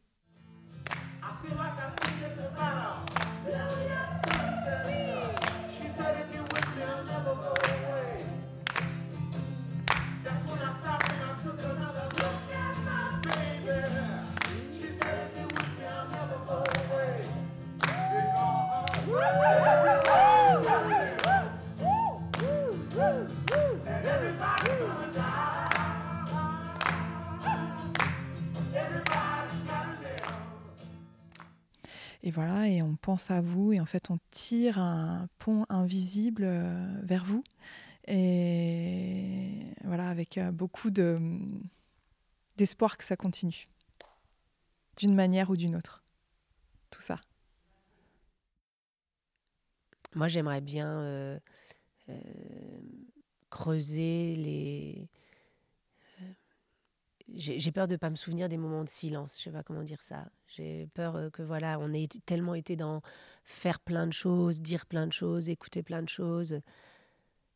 Voilà, 32.36 32.68
et 32.68 32.82
on 32.82 32.96
pense 32.96 33.30
à 33.30 33.40
vous, 33.40 33.72
et 33.72 33.80
en 33.80 33.86
fait, 33.86 34.10
on 34.10 34.18
tire 34.30 34.78
un 34.78 35.26
pont 35.38 35.64
invisible 35.70 36.42
euh, 36.44 37.00
vers 37.02 37.24
vous. 37.24 37.42
Et 38.06 39.72
voilà, 39.84 40.10
avec 40.10 40.36
euh, 40.36 40.52
beaucoup 40.52 40.90
de, 40.90 41.18
d'espoir 42.58 42.98
que 42.98 43.04
ça 43.04 43.16
continue, 43.16 43.68
d'une 44.98 45.14
manière 45.14 45.48
ou 45.48 45.56
d'une 45.56 45.74
autre. 45.74 46.04
Tout 46.90 47.00
ça. 47.00 47.22
Moi, 50.14 50.28
j'aimerais 50.28 50.60
bien 50.60 51.00
euh, 51.00 51.38
creuser 53.48 54.36
les. 54.36 55.08
J'ai 57.34 57.72
peur 57.72 57.88
de 57.88 57.96
pas 57.96 58.10
me 58.10 58.14
souvenir 58.14 58.48
des 58.48 58.56
moments 58.56 58.84
de 58.84 58.88
silence. 58.88 59.38
Je 59.38 59.44
sais 59.44 59.50
pas 59.50 59.62
comment 59.64 59.82
dire 59.82 60.00
ça. 60.00 60.30
J'ai 60.46 60.86
peur 60.94 61.16
euh, 61.16 61.30
que 61.30 61.42
voilà, 61.42 61.78
on 61.80 61.92
ait 61.92 62.06
tellement 62.24 62.54
été 62.54 62.76
dans 62.76 63.02
faire 63.44 63.80
plein 63.80 64.06
de 64.06 64.12
choses, 64.12 64.62
dire 64.62 64.86
plein 64.86 65.06
de 65.06 65.12
choses, 65.12 65.48
écouter 65.48 65.82
plein 65.82 66.02
de 66.02 66.08
choses. 66.08 66.60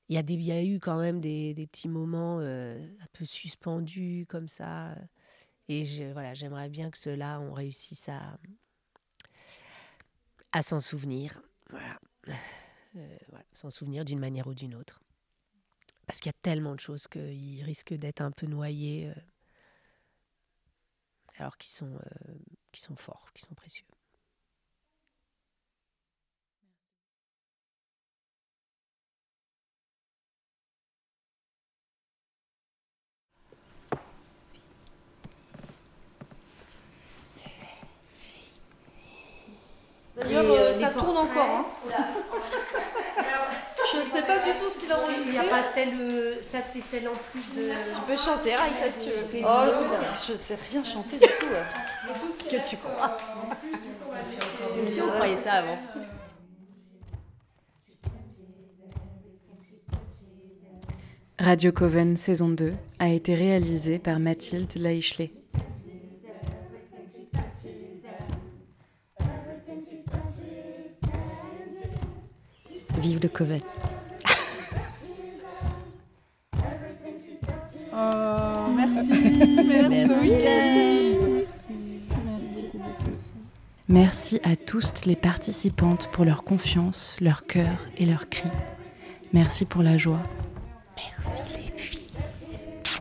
Il 0.08 0.16
y 0.16 0.18
a 0.18 0.22
des, 0.24 0.34
il 0.34 0.42
y 0.42 0.52
a 0.52 0.64
eu 0.64 0.80
quand 0.80 0.98
même 0.98 1.20
des, 1.20 1.54
des 1.54 1.68
petits 1.68 1.88
moments 1.88 2.38
euh, 2.40 2.84
un 3.00 3.06
peu 3.12 3.24
suspendus 3.24 4.26
comme 4.28 4.48
ça. 4.48 4.96
Et 5.68 5.84
voilà, 6.12 6.34
j'aimerais 6.34 6.68
bien 6.68 6.90
que 6.90 6.98
ceux-là, 6.98 7.40
on 7.40 7.52
réussisse 7.52 8.08
à 8.08 8.38
à 10.52 10.62
s'en 10.62 10.80
souvenir. 10.80 11.40
Euh, 12.96 13.16
voilà, 13.28 13.44
s'en 13.52 13.70
souvenir 13.70 14.04
d'une 14.04 14.18
manière 14.18 14.48
ou 14.48 14.54
d'une 14.54 14.74
autre. 14.74 15.00
Parce 16.06 16.18
qu'il 16.18 16.28
y 16.28 16.34
a 16.34 16.38
tellement 16.42 16.74
de 16.74 16.80
choses 16.80 17.06
qu'ils 17.06 17.62
risquent 17.62 17.94
d'être 17.94 18.20
un 18.20 18.32
peu 18.32 18.46
noyés, 18.46 19.12
alors 21.40 21.56
qu'ils 21.56 21.70
sont, 21.70 21.94
euh, 21.94 22.34
qu'ils 22.70 22.82
sont 22.82 22.96
forts, 22.96 23.30
qu'ils 23.32 23.46
sont 23.46 23.54
précieux. 23.54 23.86
D'ailleurs, 40.16 40.44
Et, 40.44 40.48
euh, 40.48 40.68
euh, 40.68 40.72
ça 40.72 40.90
tourne 40.90 41.16
encore. 41.16 41.66
hein. 41.88 42.04
Je 43.92 44.06
ne 44.06 44.10
sais 44.10 44.22
pas 44.22 44.38
du 44.38 44.56
tout 44.58 44.68
ce 44.70 44.78
qu'il 44.78 44.90
a 44.92 44.96
Il 44.96 45.02
enregistré. 45.04 45.32
n'y 45.32 45.38
a 45.38 45.42
pas 45.44 45.62
celle, 45.62 45.94
euh, 46.00 46.34
ça 46.42 46.60
c'est 46.62 46.80
celle 46.80 47.08
en 47.08 47.12
plus 47.32 47.40
de. 47.56 47.68
Tu 47.70 48.00
peux 48.06 48.16
chanter, 48.16 48.54
Aïssa, 48.54 48.90
si 48.90 49.00
tu 49.00 49.10
veux. 49.10 49.44
Oh, 49.44 49.70
je 50.12 50.32
sais 50.34 50.58
rien 50.70 50.84
chanter 50.84 51.16
du 51.18 51.26
tout. 51.26 51.46
ouais. 51.46 52.50
Que 52.60 52.68
tu 52.68 52.76
crois 52.76 53.16
Si 54.84 55.00
on 55.02 55.08
croyait 55.10 55.36
ça 55.36 55.52
avant. 55.54 55.78
Radio 61.38 61.72
Coven 61.72 62.16
saison 62.16 62.48
2 62.50 62.74
a 62.98 63.08
été 63.08 63.34
réalisé 63.34 63.98
par 63.98 64.18
Mathilde 64.18 64.74
Laichelet. 64.76 65.30
Vive 73.00 73.20
le 73.22 73.28
Coven. 73.28 73.60
Oh, 77.92 78.72
merci, 78.76 79.12
merci. 79.88 80.30
Merci 83.88 84.40
à 84.44 84.54
tous 84.54 85.04
les 85.04 85.16
participantes 85.16 86.08
pour 86.12 86.24
leur 86.24 86.44
confiance, 86.44 87.16
leur 87.20 87.46
cœur 87.46 87.88
et 87.98 88.06
leurs 88.06 88.28
cris. 88.28 88.48
Merci 89.32 89.64
pour 89.64 89.82
la 89.82 89.98
joie. 89.98 90.22
Merci 90.96 91.42
les 91.56 91.76
filles. 91.76 93.00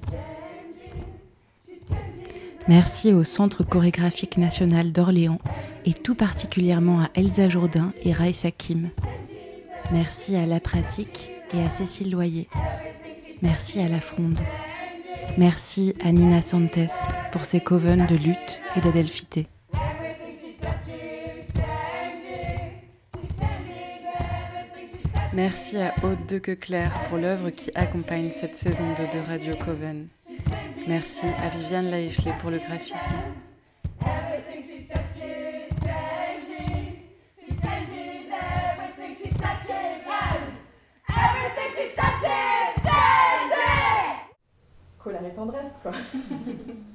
Merci 2.67 3.13
au 3.13 3.23
Centre 3.23 3.63
chorégraphique 3.63 4.37
national 4.37 4.91
d'Orléans 4.91 5.39
et 5.85 5.93
tout 5.93 6.15
particulièrement 6.15 7.01
à 7.01 7.09
Elsa 7.13 7.49
Jourdain 7.49 7.93
et 8.01 8.11
Raïs 8.11 8.47
Kim. 8.57 8.89
Merci 9.91 10.35
à 10.35 10.47
La 10.47 10.59
Pratique 10.59 11.31
et 11.53 11.61
à 11.61 11.69
Cécile 11.69 12.11
Loyer. 12.11 12.47
Merci 13.43 13.79
à 13.79 13.87
La 13.87 13.99
Fronde. 13.99 14.39
Merci 15.37 15.95
à 16.03 16.11
Nina 16.11 16.41
Santes 16.41 16.79
pour 17.31 17.45
ses 17.45 17.61
covens 17.61 18.05
de 18.07 18.15
lutte 18.15 18.61
et 18.75 18.81
d'adelphité. 18.81 19.47
Merci 25.33 25.77
à 25.77 25.93
Aude 26.03 26.25
de 26.27 26.37
Queclair 26.37 26.91
pour 27.07 27.17
l'œuvre 27.17 27.49
qui 27.49 27.71
accompagne 27.75 28.31
cette 28.31 28.55
saison 28.55 28.93
2 28.97 29.19
de 29.19 29.25
Radio 29.25 29.55
Coven. 29.55 30.07
Merci 30.87 31.27
à 31.27 31.49
Viviane 31.49 31.89
Laichelet 31.89 32.33
pour 32.41 32.49
le 32.49 32.57
graphisme. 32.57 33.15
Tendresse, 45.39 45.71
quoi. 45.81 45.93